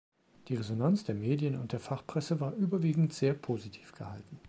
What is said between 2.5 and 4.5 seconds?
überwiegend sehr positiv gehalten.